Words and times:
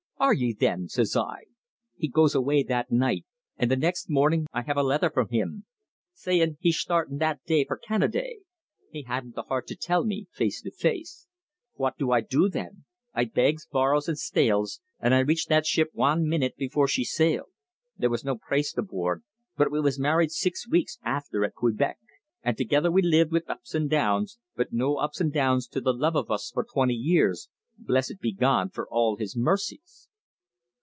'Are 0.21 0.33
ye, 0.35 0.53
thin?' 0.53 0.87
says 0.87 1.17
I. 1.17 1.45
He 1.97 2.07
goes 2.07 2.35
away 2.35 2.61
that 2.61 2.91
night, 2.91 3.25
an' 3.57 3.69
the 3.69 3.75
next 3.75 4.07
mornin' 4.07 4.45
I 4.53 4.61
have 4.61 4.77
a 4.77 4.83
lether 4.83 5.09
from 5.09 5.29
him, 5.29 5.65
sayin' 6.13 6.57
he's 6.59 6.75
shtartin' 6.75 7.17
that 7.17 7.43
day 7.45 7.65
for 7.65 7.75
Canaday. 7.83 8.41
He 8.91 9.01
hadn't 9.01 9.33
the 9.33 9.41
heart 9.41 9.65
to 9.65 9.75
tell 9.75 10.03
me 10.05 10.27
to 10.37 10.43
me 10.43 10.71
face. 10.77 11.25
Fwaht 11.75 11.93
do 11.97 12.11
I 12.11 12.21
do 12.21 12.51
thin? 12.51 12.85
I 13.15 13.25
begs, 13.25 13.65
borrers, 13.65 14.07
an' 14.07 14.15
stales, 14.15 14.79
an' 14.99 15.13
I 15.13 15.21
reached 15.21 15.49
that 15.49 15.65
ship 15.65 15.89
wan 15.91 16.27
minnit 16.29 16.55
before 16.55 16.87
she 16.87 17.03
sailed. 17.03 17.49
There 17.97 18.11
was 18.11 18.23
no 18.23 18.37
praste 18.37 18.77
aboord, 18.77 19.23
but 19.57 19.71
we 19.71 19.81
was 19.81 19.97
married 19.97 20.29
six 20.29 20.69
weeks 20.69 20.99
afther 21.03 21.43
at 21.43 21.55
Quebec. 21.55 21.97
And 22.43 22.55
thegither 22.57 22.91
we 22.91 23.01
lived 23.01 23.31
wid 23.31 23.45
ups 23.49 23.73
an' 23.73 23.87
downs 23.87 24.37
but 24.55 24.71
no 24.71 24.97
ups 24.97 25.19
an' 25.19 25.31
downs 25.31 25.67
to 25.69 25.81
the 25.81 25.93
love 25.93 26.15
of 26.15 26.29
us 26.29 26.51
for 26.53 26.63
twenty 26.63 26.93
years, 26.93 27.49
blessed 27.75 28.19
be 28.21 28.31
God 28.31 28.71
for 28.71 28.87
all 28.87 29.15
His 29.17 29.35
mercies!" 29.35 30.09